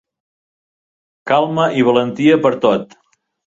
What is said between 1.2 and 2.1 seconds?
Calma i